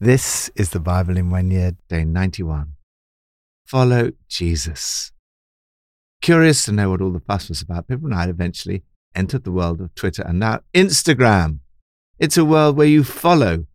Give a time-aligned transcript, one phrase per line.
[0.00, 2.74] This is the Bible in one year, day 91.
[3.66, 5.10] Follow Jesus.
[6.22, 8.84] Curious to know what all the fuss was about, Pippa and I eventually
[9.16, 11.58] entered the world of Twitter and now Instagram.
[12.16, 13.66] It's a world where you follow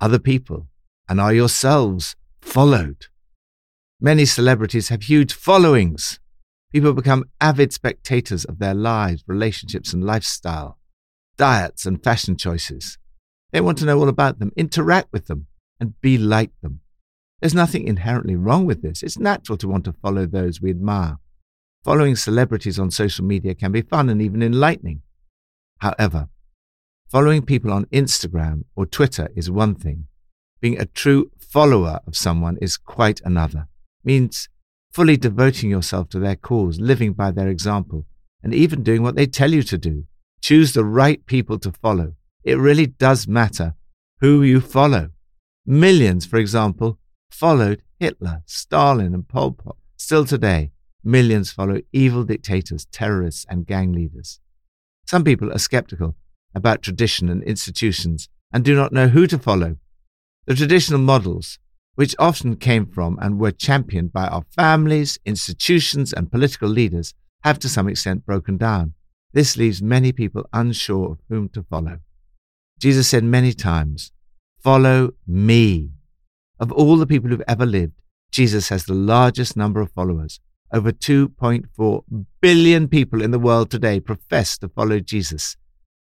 [0.00, 0.68] other people
[1.08, 3.06] and are yourselves followed.
[4.00, 6.20] Many celebrities have huge followings.
[6.70, 10.78] People become avid spectators of their lives, relationships, and lifestyle,
[11.36, 12.98] diets, and fashion choices.
[13.50, 15.48] They want to know all about them, interact with them,
[15.80, 16.80] and be like them.
[17.40, 19.02] There's nothing inherently wrong with this.
[19.02, 21.18] It's natural to want to follow those we admire.
[21.84, 25.02] Following celebrities on social media can be fun and even enlightening.
[25.78, 26.28] However,
[27.08, 30.06] following people on Instagram or Twitter is one thing.
[30.60, 33.68] Being a true follower of someone is quite another.
[34.02, 34.48] It means
[34.92, 38.06] fully devoting yourself to their cause, living by their example,
[38.42, 40.04] and even doing what they tell you to do.
[40.40, 42.14] Choose the right people to follow.
[42.42, 43.74] It really does matter
[44.20, 45.10] who you follow.
[45.66, 49.76] Millions, for example, followed Hitler, Stalin, and Pol Pot.
[49.96, 50.70] Still today,
[51.02, 54.38] millions follow evil dictators, terrorists, and gang leaders.
[55.06, 56.14] Some people are skeptical
[56.54, 59.76] about tradition and institutions and do not know who to follow.
[60.46, 61.58] The traditional models,
[61.96, 67.12] which often came from and were championed by our families, institutions, and political leaders,
[67.42, 68.94] have to some extent broken down.
[69.32, 71.98] This leaves many people unsure of whom to follow.
[72.78, 74.12] Jesus said many times,
[74.58, 75.90] Follow me.
[76.58, 80.40] Of all the people who've ever lived, Jesus has the largest number of followers.
[80.72, 85.56] Over 2.4 billion people in the world today profess to follow Jesus.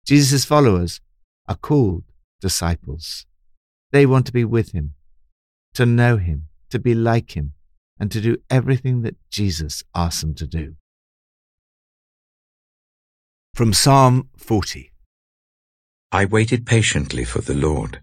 [0.07, 1.01] Jesus' followers
[1.49, 2.05] are called
[2.41, 3.27] disciples.
[3.93, 4.95] They want to be with him,
[5.75, 7.53] to know him, to be like him,
[7.99, 10.77] and to do everything that Jesus asks them to do.
[13.55, 14.93] From Psalm 40
[16.13, 18.01] I waited patiently for the Lord.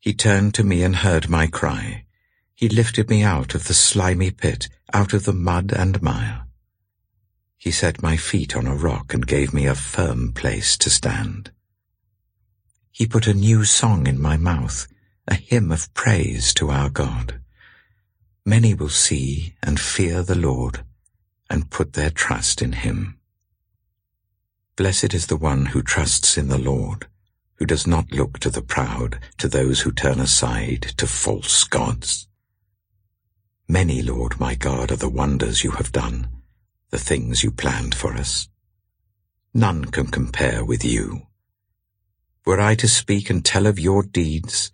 [0.00, 2.06] He turned to me and heard my cry.
[2.54, 6.46] He lifted me out of the slimy pit, out of the mud and mire.
[7.58, 11.50] He set my feet on a rock and gave me a firm place to stand.
[12.90, 14.88] He put a new song in my mouth,
[15.28, 17.38] a hymn of praise to our God.
[18.46, 20.82] Many will see and fear the Lord
[21.50, 23.18] and put their trust in him.
[24.76, 27.09] Blessed is the one who trusts in the Lord
[27.60, 32.26] who does not look to the proud, to those who turn aside to false gods.
[33.68, 36.28] Many, Lord my God, are the wonders you have done,
[36.88, 38.48] the things you planned for us.
[39.52, 41.26] None can compare with you.
[42.46, 44.72] Were I to speak and tell of your deeds,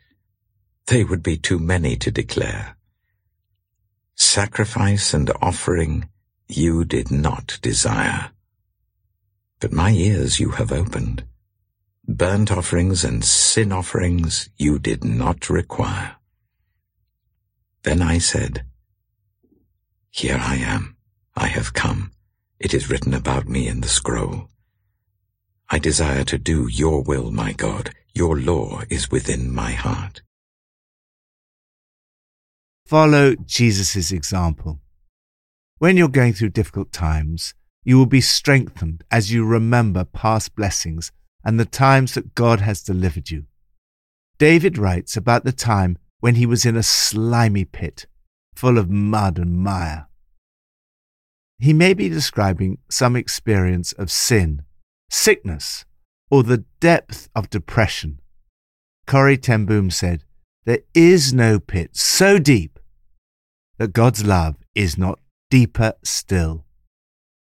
[0.87, 2.77] they would be too many to declare.
[4.15, 6.09] Sacrifice and offering
[6.47, 8.31] you did not desire,
[9.59, 11.25] but my ears you have opened.
[12.09, 16.17] Burnt offerings and sin offerings you did not require.
[17.83, 18.65] Then I said,
[20.11, 20.97] Here I am,
[21.35, 22.13] I have come.
[22.61, 24.49] It is written about me in the scroll.
[25.69, 27.91] I desire to do your will, my God.
[28.15, 30.23] Your law is within my heart.
[32.87, 34.81] Follow Jesus' example.
[35.79, 37.53] When you're going through difficult times,
[37.83, 41.11] you will be strengthened as you remember past blessings
[41.47, 43.45] and the times that God has delivered you.
[44.37, 48.07] David writes about the time when he was in a slimy pit
[48.57, 50.09] full of mud and mire.
[51.61, 54.63] He may be describing some experience of sin,
[55.09, 55.85] sickness,
[56.31, 58.19] or the depth of depression.
[59.07, 60.25] Corrie ten Boom said,
[60.65, 62.81] There is no pit so deep
[63.79, 66.65] that God's love is not deeper still.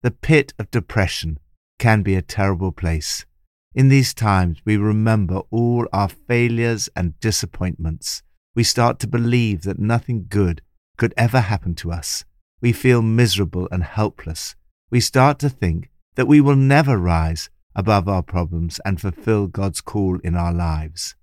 [0.03, 1.39] The pit of depression
[1.79, 3.25] can be a terrible place.
[3.75, 8.23] In these times, we remember all our failures and disappointments.
[8.55, 10.63] We start to believe that nothing good
[10.97, 12.25] could ever happen to us.
[12.61, 14.55] We feel miserable and helpless.
[14.91, 19.81] We start to think that we will never rise above our problems and fulfill God's
[19.81, 21.17] call in our lives.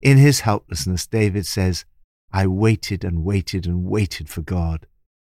[0.00, 1.84] In his helplessness, David says,
[2.32, 4.86] I waited and waited and waited for God.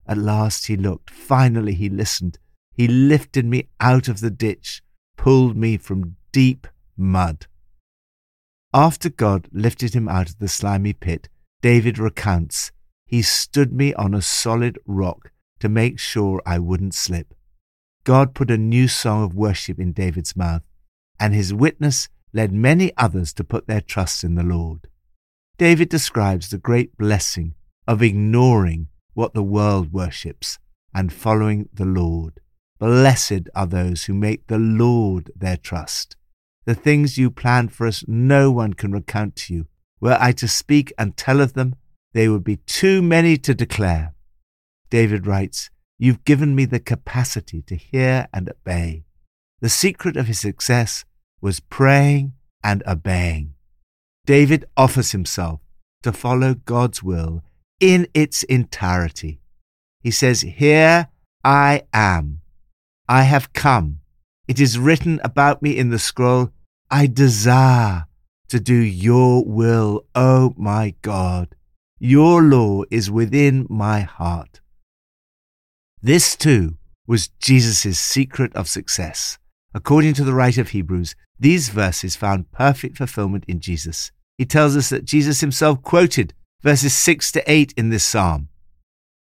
[0.08, 1.10] At last he looked.
[1.10, 2.40] Finally he listened.
[2.74, 4.82] He lifted me out of the ditch,
[5.16, 6.66] pulled me from deep
[6.96, 7.46] mud.
[8.74, 11.28] After God lifted him out of the slimy pit,
[11.62, 12.70] David recounts,
[13.06, 17.34] He stood me on a solid rock to make sure I wouldn't slip.
[18.04, 20.62] God put a new song of worship in David's mouth,
[21.18, 24.86] and his witness led many others to put their trust in the Lord.
[25.56, 27.54] David describes the great blessing
[27.86, 30.58] of ignoring what the world worships
[30.94, 32.40] and following the Lord.
[32.78, 36.16] Blessed are those who make the Lord their trust.
[36.64, 39.66] The things you planned for us, no one can recount to you.
[40.00, 41.74] Were I to speak and tell of them,
[42.12, 44.14] they would be too many to declare.
[44.90, 49.04] David writes, You've given me the capacity to hear and obey.
[49.60, 51.04] The secret of his success
[51.40, 53.54] was praying and obeying.
[54.24, 55.60] David offers himself
[56.02, 57.42] to follow God's will
[57.80, 59.40] in its entirety.
[60.00, 61.08] He says, Here
[61.42, 62.42] I am.
[63.08, 64.00] I have come.
[64.46, 66.50] It is written about me in the scroll,
[66.90, 68.06] I desire
[68.48, 71.54] to do your will, O oh my God.
[71.98, 74.60] Your law is within my heart.
[76.00, 76.76] This too
[77.06, 79.38] was Jesus' secret of success.
[79.74, 84.12] According to the writer of Hebrews, these verses found perfect fulfillment in Jesus.
[84.36, 88.48] He tells us that Jesus himself quoted verses 6 to 8 in this psalm.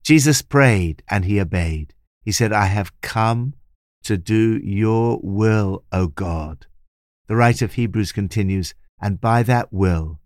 [0.02, 1.94] Jesus prayed and he obeyed.
[2.22, 3.54] He said, I have come
[4.04, 6.66] to do your will, O God.
[7.28, 10.20] The writer of Hebrews continues, and by that will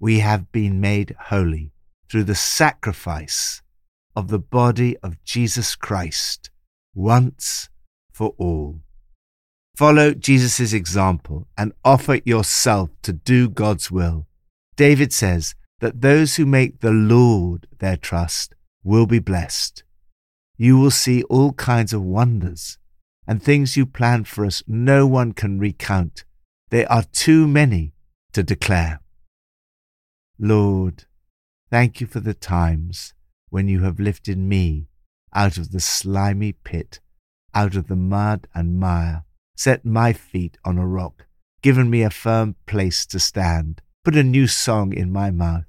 [0.00, 1.72] we have been made holy
[2.08, 3.62] through the sacrifice
[4.16, 6.50] of the body of Jesus Christ
[6.94, 7.68] once
[8.12, 8.80] for all.
[9.76, 14.26] Follow Jesus' example and offer yourself to do God's will.
[14.76, 19.84] David says that those who make the Lord their trust will be blessed.
[20.56, 22.78] You will see all kinds of wonders
[23.26, 26.24] and things you planned for us no one can recount.
[26.70, 27.92] They are too many
[28.32, 29.00] to declare.
[30.38, 31.04] Lord,
[31.70, 33.14] thank you for the times
[33.50, 34.88] when you have lifted me
[35.34, 37.00] out of the slimy pit,
[37.54, 39.24] out of the mud and mire,
[39.56, 41.26] set my feet on a rock,
[41.62, 45.64] given me a firm place to stand, put a new song in my mouth,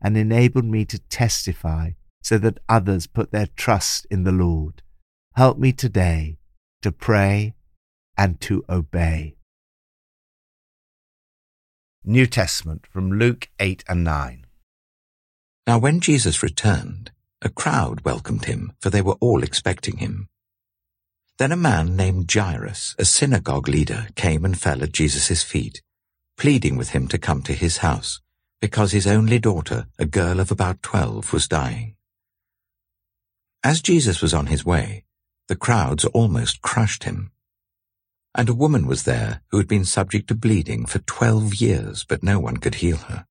[0.00, 1.90] and enabled me to testify
[2.22, 4.82] so that others put their trust in the Lord.
[5.34, 6.38] Help me today
[6.84, 7.54] to pray
[8.14, 9.34] and to obey.
[12.04, 14.44] New Testament from Luke 8 and 9.
[15.66, 17.10] Now when Jesus returned,
[17.40, 20.28] a crowd welcomed him, for they were all expecting him.
[21.38, 25.80] Then a man named Jairus, a synagogue leader, came and fell at Jesus' feet,
[26.36, 28.20] pleading with him to come to his house,
[28.60, 31.96] because his only daughter, a girl of about twelve, was dying.
[33.62, 35.04] As Jesus was on his way,
[35.48, 37.30] the crowds almost crushed him.
[38.34, 42.22] And a woman was there who had been subject to bleeding for twelve years, but
[42.22, 43.26] no one could heal her.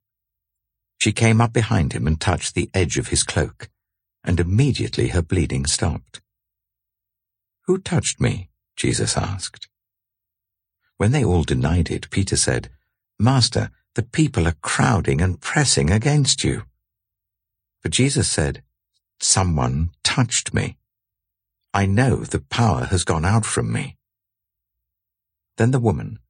[0.98, 3.68] She came up behind him and touched the edge of his cloak,
[4.22, 6.22] and immediately her bleeding stopped.
[7.66, 8.50] Who touched me?
[8.76, 9.68] Jesus asked.
[10.96, 12.70] When they all denied it, Peter said,
[13.18, 16.62] Master, the people are crowding and pressing against you.
[17.82, 18.62] But Jesus said,
[19.20, 20.78] Someone touched me.
[21.76, 23.96] I know the power has gone out from me.
[25.56, 26.20] Then the woman,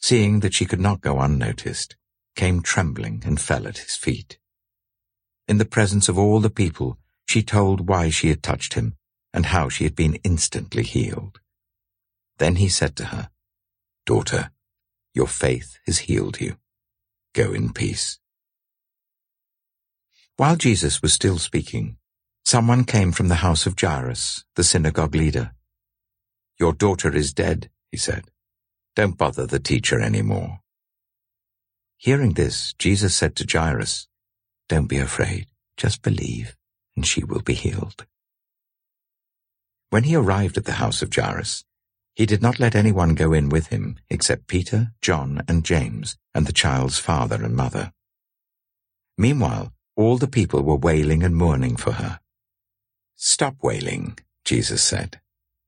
[0.00, 1.94] seeing that she could not go unnoticed,
[2.34, 4.38] came trembling and fell at his feet.
[5.46, 6.98] In the presence of all the people,
[7.28, 8.96] she told why she had touched him
[9.32, 11.38] and how she had been instantly healed.
[12.38, 13.30] Then he said to her,
[14.04, 14.50] Daughter,
[15.14, 16.56] your faith has healed you.
[17.34, 18.18] Go in peace.
[20.36, 21.98] While Jesus was still speaking,
[22.48, 25.52] someone came from the house of Jairus, the synagogue leader.
[26.58, 28.24] Your daughter is dead, he said.
[28.96, 30.60] Don't bother the teacher any more.
[31.98, 34.08] Hearing this, Jesus said to Jairus,
[34.66, 36.56] Don't be afraid, just believe,
[36.96, 38.06] and she will be healed.
[39.90, 41.66] When he arrived at the house of Jairus,
[42.14, 46.46] he did not let anyone go in with him except Peter, John, and James, and
[46.46, 47.92] the child's father and mother.
[49.18, 52.20] Meanwhile, all the people were wailing and mourning for her.
[53.20, 55.20] Stop wailing, Jesus said.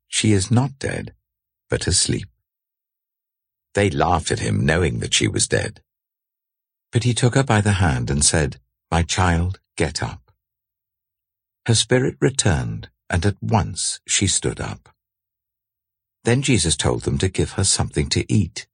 [0.06, 1.14] She is not dead,
[1.68, 2.28] but asleep.
[3.74, 5.82] They laughed at him, knowing that she was dead.
[6.92, 10.30] But he took her by the hand and said, My child, get up.
[11.66, 14.88] Her spirit returned, and at once she stood up.
[16.22, 18.68] Then Jesus told them to give her something to eat.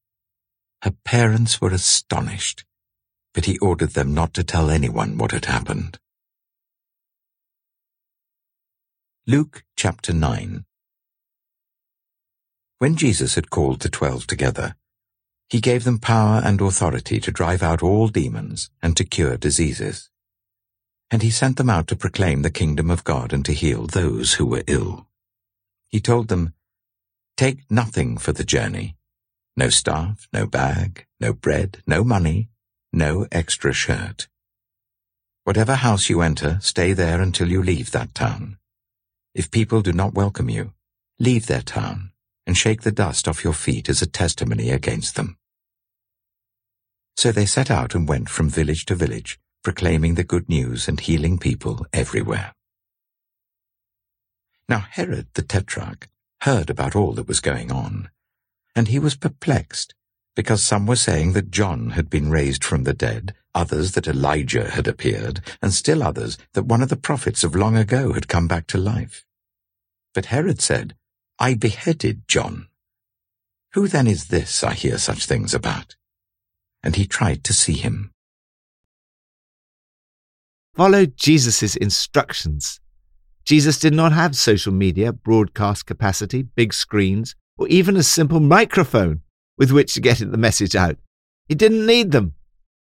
[0.83, 2.66] Her parents were astonished,
[3.33, 5.99] but he ordered them not to tell anyone what had happened.
[9.28, 10.64] Luke chapter 9
[12.78, 14.76] When Jesus had called the twelve together,
[15.49, 20.11] he gave them power and authority to drive out all demons and to cure diseases.
[21.11, 24.35] And he sent them out to proclaim the kingdom of God and to heal those
[24.35, 25.09] who were ill.
[25.88, 26.54] He told them,
[27.37, 28.95] Take nothing for the journey.
[29.56, 32.49] No staff, no bag, no bread, no money,
[32.92, 34.28] no extra shirt.
[35.42, 38.59] Whatever house you enter, stay there until you leave that town.
[39.37, 40.73] If people do not welcome you,
[41.19, 42.11] leave their town
[42.47, 45.37] and shake the dust off your feet as a testimony against them.
[47.19, 50.99] So they set out and went from village to village, proclaiming the good news and
[50.99, 52.55] healing people everywhere.
[54.71, 56.09] Now Herod the Tetrarch
[56.40, 58.09] heard about all that was going on,
[58.75, 59.95] and he was perplexed,
[60.35, 64.70] because some were saying that John had been raised from the dead, others that Elijah
[64.70, 68.46] had appeared, and still others that one of the prophets of long ago had come
[68.46, 69.25] back to life.
[70.14, 70.94] But Herod said,
[71.38, 72.68] I beheaded John.
[73.72, 75.96] Who then is this I hear such things about?
[76.82, 78.12] And he tried to see him.
[80.75, 82.80] Follow Jesus' instructions.
[83.44, 89.22] Jesus did not have social media, broadcast capacity, big screens, or even a simple microphone
[89.56, 90.96] with which to get the message out.
[91.48, 92.34] He didn't need them.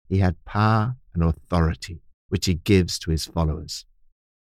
[0.09, 3.85] He had power and authority, which he gives to his followers.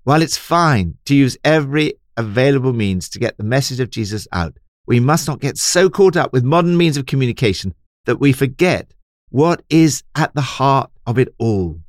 [0.03, 4.57] While it's fine to use every available means to get the message of Jesus out,
[4.85, 7.73] we must not get so caught up with modern means of communication
[8.05, 8.93] that we forget
[9.29, 11.81] what is at the heart of it all.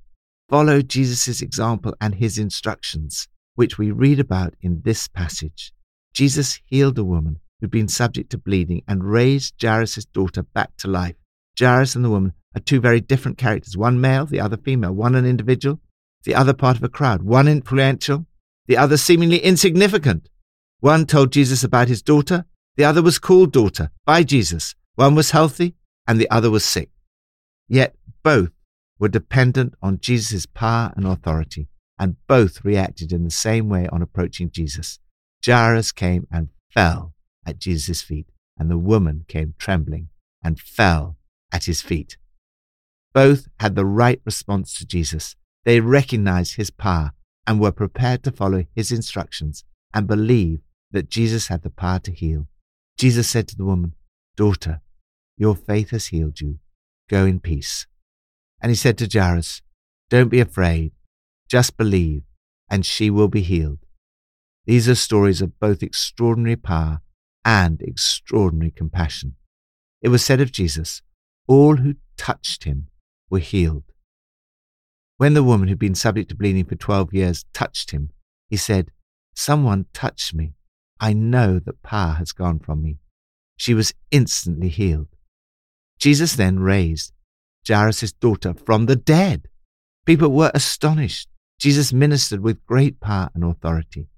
[0.49, 5.73] Follow Jesus' example and his instructions, which we read about in this passage.
[6.13, 10.89] Jesus healed a woman who'd been subject to bleeding and raised Jairus' daughter back to
[10.89, 11.17] life.
[11.59, 15.15] Jairus and the woman are two very different characters, one male, the other female, one
[15.15, 15.81] an individual,
[16.25, 18.27] the other part of a crowd, one influential,
[18.67, 20.29] the other seemingly insignificant.
[20.81, 22.45] One told Jesus about his daughter,
[22.77, 24.75] the other was called daughter by Jesus.
[24.95, 25.75] One was healthy
[26.07, 26.91] and the other was sick.
[27.69, 28.51] Yet both
[28.99, 34.03] were dependent on Jesus' power and authority, and both reacted in the same way on
[34.03, 34.99] approaching Jesus.
[35.45, 37.15] Jairus came and fell
[37.47, 38.27] at Jesus' feet,
[38.57, 40.09] and the woman came trembling
[40.43, 41.17] and fell
[41.53, 42.17] at his feet.
[43.15, 45.35] Both had the right response to Jesus.
[45.65, 47.13] They recognized his power
[47.47, 50.61] and were prepared to follow his instructions and believe
[50.91, 52.47] that Jesus had the power to heal.
[52.97, 53.95] Jesus said to the woman,
[54.37, 54.81] Daughter,
[55.37, 56.59] your faith has healed you.
[57.09, 57.87] Go in peace.
[58.61, 59.63] And he said to Jairus,
[60.11, 60.93] Don't be afraid,
[61.49, 62.23] just believe,
[62.69, 63.79] and she will be healed.
[64.67, 67.01] These are stories of both extraordinary power
[67.45, 69.37] and extraordinary compassion.
[70.03, 71.03] It was said of Jesus,
[71.47, 72.89] all who touched him
[73.31, 73.85] were healed.
[75.17, 78.11] When the woman who'd been subject to bleeding for 12 years touched him,
[78.49, 78.91] he said,
[79.35, 80.55] Someone touched me.
[81.01, 82.99] I know that power has gone from me.
[83.57, 85.09] She was instantly healed.
[85.99, 87.13] Jesus then raised
[87.67, 89.49] Jairus' daughter from the dead.
[90.07, 91.29] People were astonished.
[91.59, 94.09] Jesus ministered with great power and authority.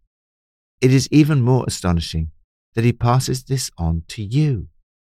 [0.81, 2.31] It is even more astonishing
[2.75, 4.69] that he passes this on to you.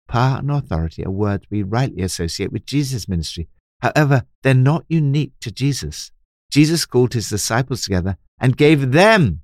[0.08, 3.48] Power and authority are words we rightly associate with Jesus' ministry.
[3.82, 6.12] However, they're not unique to Jesus.
[6.50, 9.42] Jesus called his disciples together and gave them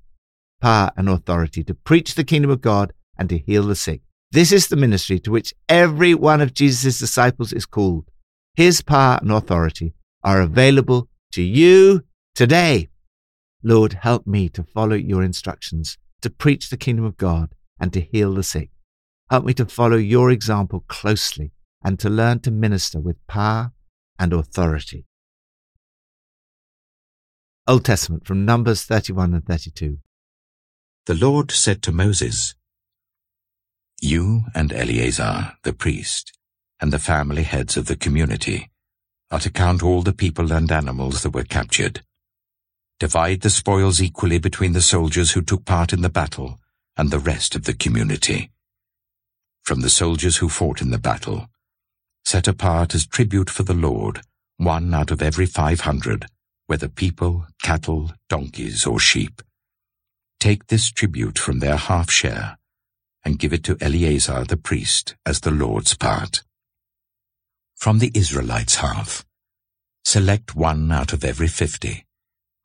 [0.61, 4.01] power and authority to preach the kingdom of God and to heal the sick.
[4.31, 8.09] This is the ministry to which every one of Jesus' disciples is called.
[8.55, 9.93] His power and authority
[10.23, 12.03] are available to you
[12.35, 12.89] today.
[13.61, 18.01] Lord, help me to follow your instructions, to preach the kingdom of God and to
[18.01, 18.69] heal the sick.
[19.29, 21.51] Help me to follow your example closely
[21.83, 23.73] and to learn to minister with power
[24.19, 25.05] and authority.
[27.65, 29.99] Old Testament from Numbers 31 and 32.
[31.05, 32.53] The Lord said to Moses,
[34.01, 36.37] You and Eleazar, the priest,
[36.81, 38.69] and the family heads of the community,
[39.31, 42.01] are to count all the people and animals that were captured.
[42.99, 46.59] Divide the spoils equally between the soldiers who took part in the battle
[46.97, 48.51] and the rest of the community.
[49.63, 51.47] From the soldiers who fought in the battle,
[52.29, 54.21] set apart as tribute for the Lord
[54.57, 56.27] one out of every five hundred,
[56.67, 59.41] whether people, cattle, donkeys, or sheep.
[60.39, 62.59] Take this tribute from their half share,
[63.25, 66.43] and give it to Eleazar the priest as the Lord's part.
[67.75, 69.25] From the Israelites' half,
[70.05, 72.05] select one out of every fifty,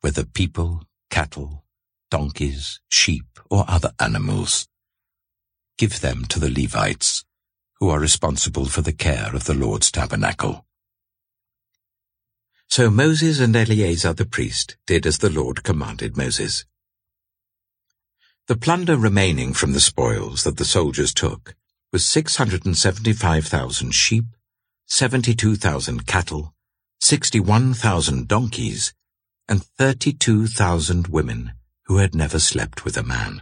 [0.01, 1.63] whether people, cattle,
[2.11, 4.67] donkeys, sheep, or other animals.
[5.79, 7.25] Give them to the Levites,
[7.79, 10.65] who are responsible for the care of the Lord's tabernacle.
[12.67, 16.65] So Moses and Eleazar the priest did as the Lord commanded Moses.
[18.47, 21.55] The plunder remaining from the spoils that the soldiers took
[21.91, 24.25] was 675,000 sheep,
[24.87, 26.53] 72,000 cattle,
[27.01, 28.93] 61,000 donkeys,
[29.47, 31.53] and 32,000 women
[31.85, 33.41] who had never slept with a man.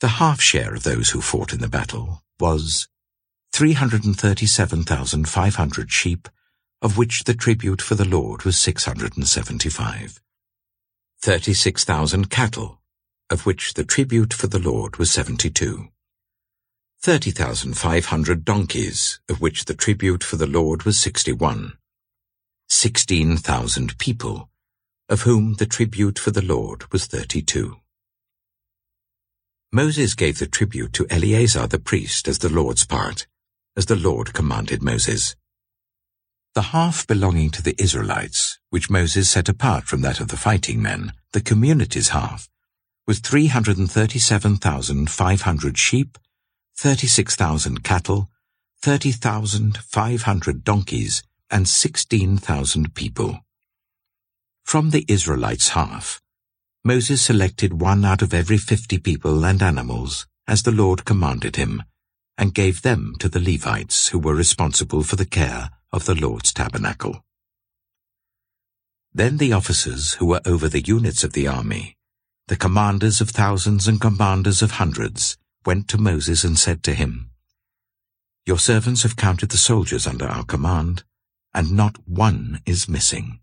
[0.00, 2.88] The half share of those who fought in the battle was
[3.52, 6.28] 337,500 sheep,
[6.80, 10.20] of which the tribute for the Lord was 675.
[11.20, 12.80] 36,000 cattle,
[13.30, 15.88] of which the tribute for the Lord was 72.
[17.00, 21.76] 30,500 donkeys, of which the tribute for the Lord was 61.
[22.68, 24.48] 16,000 people,
[25.08, 27.76] of whom the tribute for the Lord was 32.
[29.70, 33.26] Moses gave the tribute to Eleazar the priest as the Lord's part,
[33.76, 35.36] as the Lord commanded Moses.
[36.54, 40.80] The half belonging to the Israelites, which Moses set apart from that of the fighting
[40.80, 42.48] men, the community's half,
[43.06, 46.16] was 337,500 sheep,
[46.78, 48.30] 36,000 cattle,
[48.80, 53.40] 30,500 donkeys, and 16,000 people.
[54.64, 56.22] From the Israelites' half,
[56.88, 61.82] Moses selected one out of every fifty people and animals, as the Lord commanded him,
[62.38, 66.50] and gave them to the Levites who were responsible for the care of the Lord's
[66.50, 67.22] tabernacle.
[69.12, 71.98] Then the officers who were over the units of the army,
[72.46, 77.32] the commanders of thousands and commanders of hundreds, went to Moses and said to him,
[78.46, 81.04] Your servants have counted the soldiers under our command,
[81.52, 83.40] and not one is missing.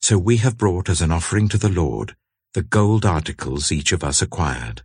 [0.00, 2.16] So we have brought as an offering to the Lord
[2.54, 4.82] the gold articles each of us acquired,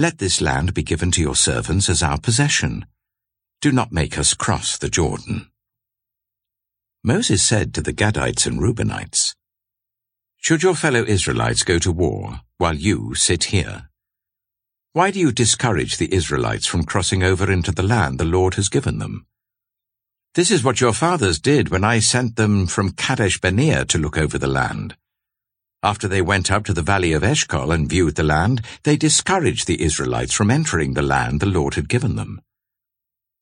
[0.00, 2.86] let this land be given to your servants as our possession.
[3.60, 5.50] Do not make us cross the Jordan.
[7.04, 9.34] Moses said to the Gadites and Reubenites,
[10.38, 13.90] Should your fellow Israelites go to war while you sit here?
[14.94, 18.70] Why do you discourage the Israelites from crossing over into the land the Lord has
[18.70, 19.26] given them?
[20.36, 24.16] This is what your fathers did when I sent them from Kadesh Barnea to look
[24.16, 24.96] over the land.
[25.82, 29.66] After they went up to the valley of Eshcol and viewed the land, they discouraged
[29.66, 32.40] the Israelites from entering the land the Lord had given them.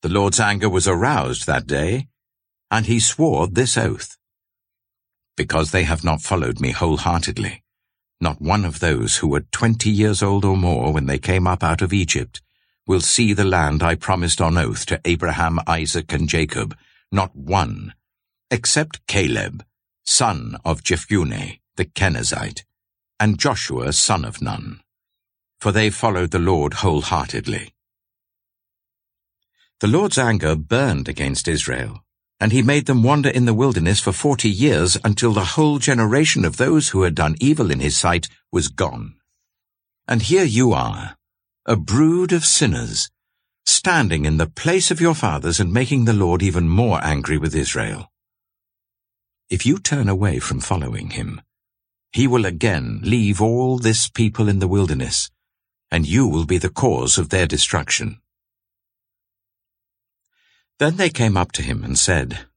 [0.01, 2.07] The Lord's anger was aroused that day,
[2.71, 4.17] and he swore this oath.
[5.37, 7.61] Because they have not followed me wholeheartedly,
[8.19, 11.63] not one of those who were twenty years old or more when they came up
[11.63, 12.41] out of Egypt
[12.89, 16.75] will see the land I promised on oath to Abraham, Isaac, and Jacob,
[17.11, 17.93] not one,
[18.49, 19.63] except Caleb,
[20.07, 22.63] son of Jephunneh, the Kenizzite,
[23.19, 24.81] and Joshua son of Nun,
[25.59, 27.75] for they followed the Lord wholeheartedly.
[29.81, 32.03] The Lord's anger burned against Israel,
[32.39, 36.43] and he made them wander in the wilderness for forty years until the whole generation
[36.43, 39.13] of those who had done evil in his sight was gone.
[40.07, 41.18] And here you are,
[41.69, 43.11] a brood of sinners,
[43.63, 47.53] standing in the place of your fathers and making the Lord even more angry with
[47.53, 48.11] Israel.
[49.51, 51.41] If you turn away from following him,
[52.11, 55.29] he will again leave all this people in the wilderness,
[55.91, 58.19] and you will be the cause of their destruction.
[60.79, 62.47] Then they came up to him and said,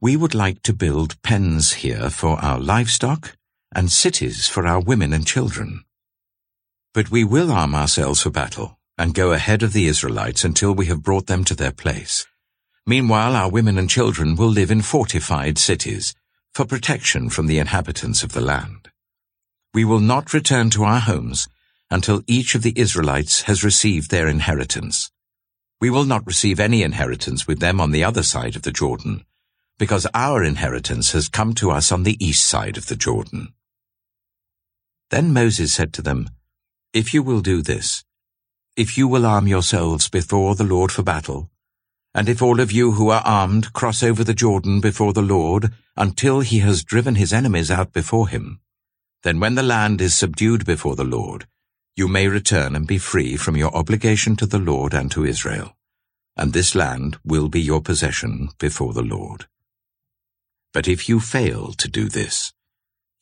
[0.00, 3.36] We would like to build pens here for our livestock
[3.70, 5.84] and cities for our women and children.
[6.92, 10.86] But we will arm ourselves for battle and go ahead of the Israelites until we
[10.86, 12.26] have brought them to their place.
[12.86, 16.14] Meanwhile, our women and children will live in fortified cities
[16.52, 18.90] for protection from the inhabitants of the land.
[19.72, 21.46] We will not return to our homes
[21.90, 25.12] until each of the Israelites has received their inheritance.
[25.80, 29.24] We will not receive any inheritance with them on the other side of the Jordan,
[29.78, 33.54] because our inheritance has come to us on the east side of the Jordan.
[35.10, 36.28] Then Moses said to them,
[36.92, 38.04] If you will do this,
[38.76, 41.48] if you will arm yourselves before the Lord for battle,
[42.12, 45.72] and if all of you who are armed cross over the Jordan before the Lord
[45.96, 48.58] until he has driven his enemies out before him,
[49.22, 51.46] then when the land is subdued before the Lord,
[51.94, 55.76] you may return and be free from your obligation to the Lord and to Israel,
[56.36, 59.46] and this land will be your possession before the Lord.
[60.72, 62.52] But if you fail to do this,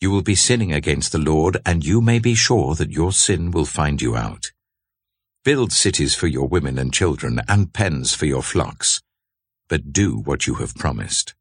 [0.00, 3.50] you will be sinning against the Lord, and you may be sure that your sin
[3.50, 4.52] will find you out.
[5.44, 9.02] Build cities for your women and children, and pens for your flocks,
[9.68, 11.34] but do what you have promised.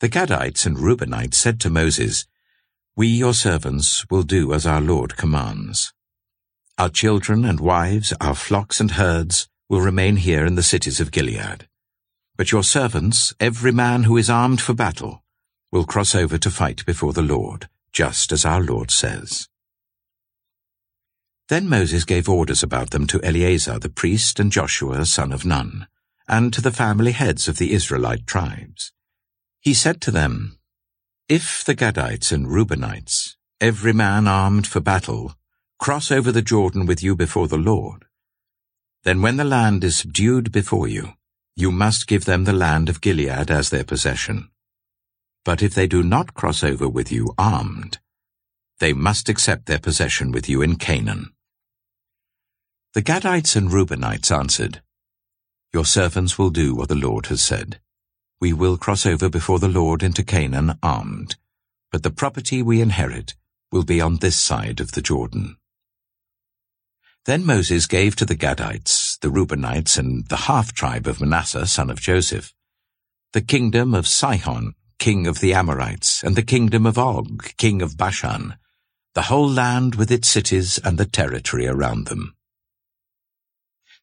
[0.00, 2.26] The Gadites and Reubenites said to Moses,
[2.96, 5.92] We, your servants, will do as our Lord commands.
[6.78, 11.10] Our children and wives, our flocks and herds, will remain here in the cities of
[11.10, 11.68] Gilead.
[12.36, 15.22] But your servants, every man who is armed for battle,
[15.72, 19.48] will cross over to fight before the Lord, just as our Lord says.
[21.48, 25.88] Then Moses gave orders about them to Eleazar the priest and Joshua son of Nun,
[26.28, 28.92] and to the family heads of the Israelite tribes.
[29.60, 30.58] He said to them,
[31.28, 35.34] If the Gadites and Reubenites, every man armed for battle,
[35.78, 38.04] cross over the Jordan with you before the Lord,
[39.02, 41.14] then when the land is subdued before you,
[41.56, 44.49] you must give them the land of Gilead as their possession.
[45.44, 47.98] But if they do not cross over with you armed,
[48.78, 51.32] they must accept their possession with you in Canaan.
[52.92, 54.82] The Gadites and Reubenites answered,
[55.72, 57.80] Your servants will do what the Lord has said.
[58.40, 61.36] We will cross over before the Lord into Canaan armed,
[61.92, 63.34] but the property we inherit
[63.70, 65.56] will be on this side of the Jordan.
[67.26, 72.00] Then Moses gave to the Gadites, the Reubenites, and the half-tribe of Manasseh, son of
[72.00, 72.54] Joseph,
[73.32, 77.96] the kingdom of Sihon, king of the Amorites, and the kingdom of Og, king of
[77.96, 78.54] Bashan,
[79.14, 82.36] the whole land with its cities and the territory around them.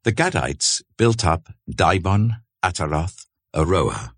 [0.04, 4.12] The Gadites built up Dibon, Ataroth, Aroer,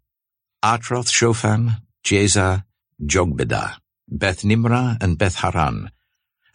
[0.64, 2.64] Atroth Shophan, Jazer,
[3.04, 3.76] Jogbehah,
[4.08, 5.92] Beth Nimrah, and Beth Haran,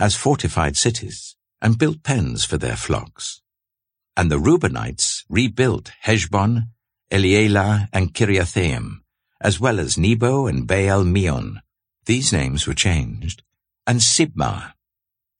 [0.01, 3.43] as fortified cities, and built pens for their flocks.
[4.17, 6.69] And the Reubenites rebuilt Heshbon,
[7.11, 9.04] Elealeh, and Kiriathaim,
[9.45, 11.61] as well as Nebo and Baal Meon.
[12.07, 13.43] These names were changed.
[13.87, 14.73] And Sibmah.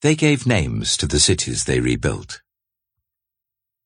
[0.01, 2.41] They gave names to the cities they rebuilt.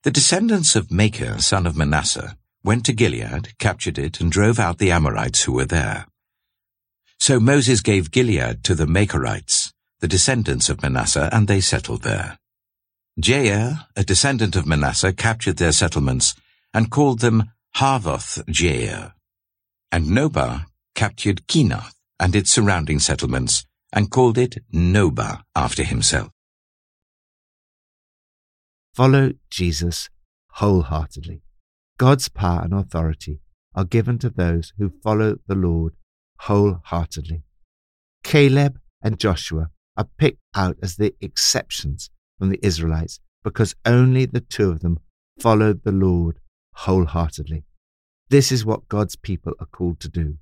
[0.04, 4.78] The descendants of Machir, son of Manasseh, went to Gilead, captured it, and drove out
[4.78, 6.06] the Amorites who were there.
[7.20, 12.38] So Moses gave Gilead to the Machirites, the descendants of Manasseh, and they settled there.
[13.22, 16.36] Jair, a descendant of Manasseh, captured their settlements
[16.74, 19.14] and called them Havvoth Jair.
[19.92, 26.30] And Nobah captured Kenath and its surrounding settlements and called it Nobah after himself.
[28.94, 30.10] Follow Jesus
[30.54, 31.42] wholeheartedly.
[31.98, 33.40] God's power and authority
[33.74, 35.94] are given to those who follow the Lord
[36.42, 37.44] wholeheartedly.
[38.24, 44.42] Caleb and Joshua are picked out as the exceptions from the Israelites because only the
[44.42, 45.00] two of them
[45.40, 46.40] followed the Lord
[46.74, 47.66] wholeheartedly.
[48.30, 50.38] This is what God's people are called to do.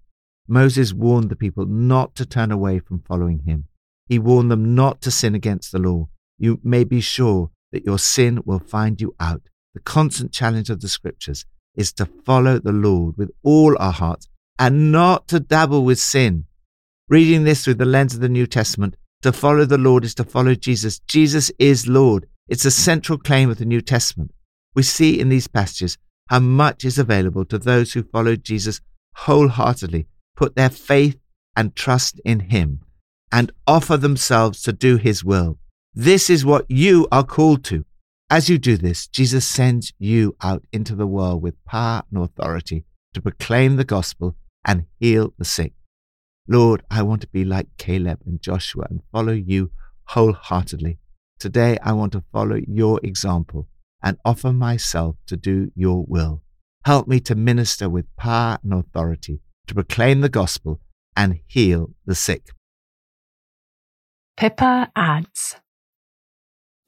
[0.48, 3.66] Moses warned the people not to turn away from following him.
[4.08, 6.10] He warned them not to sin against the law.
[6.38, 9.44] You may be sure that your sin will find you out.
[9.74, 11.46] The constant challenge of the scriptures
[11.76, 14.28] is to follow the Lord with all our hearts
[14.60, 16.46] and not to dabble with sin.
[17.10, 20.24] Reading this through the lens of the New Testament, to follow the Lord is to
[20.24, 21.00] follow Jesus.
[21.08, 22.28] Jesus is Lord.
[22.48, 24.32] It's a central claim of the New Testament.
[24.76, 25.98] We see in these passages
[26.30, 28.82] how much is available to those who follow Jesus
[29.16, 31.18] wholeheartedly, put their faith
[31.56, 32.82] and trust in Him,
[33.32, 35.58] and offer themselves to do His will.
[35.94, 37.86] This is what you are called to.
[38.30, 42.84] As you do this, Jesus sends you out into the world with power and authority
[43.14, 44.36] to proclaim the gospel
[44.66, 45.74] and heal the sick.
[46.48, 49.72] Lord, I want to be like Caleb and Joshua and follow you
[50.10, 51.00] wholeheartedly.
[51.40, 53.68] Today, I want to follow your example
[54.02, 56.44] and offer myself to do your will.
[56.86, 60.80] Help me to minister with power and authority, to proclaim the gospel
[61.16, 62.50] and heal the sick.
[64.38, 65.58] Pippa adds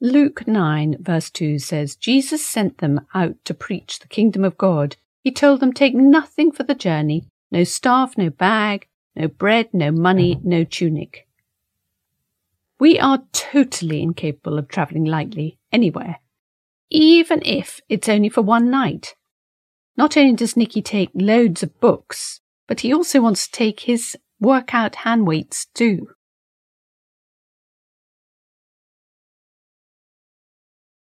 [0.02, 4.96] Luke 9, verse 2 says, Jesus sent them out to preach the kingdom of God.
[5.24, 9.92] He told them, Take nothing for the journey no staff, no bag, no bread, no
[9.92, 11.28] money, no tunic.
[12.80, 16.20] We are totally incapable of travelling lightly anywhere
[16.90, 19.16] even if it's only for one night.
[19.98, 24.16] Not only does Nicky take loads of books, but he also wants to take his
[24.40, 26.08] workout hand weights too.